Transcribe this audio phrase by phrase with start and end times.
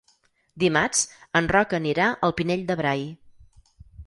[0.63, 1.03] Dimarts
[1.41, 3.05] en Roc anirà al Pinell de Brai.